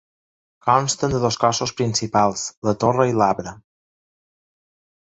Consten 0.67 1.09
de 1.15 1.19
dos 1.25 1.37
cossos 1.43 1.75
principals, 1.83 2.47
la 2.71 2.77
torre 2.87 3.09
i 3.13 3.17
l'arbre. 3.21 3.57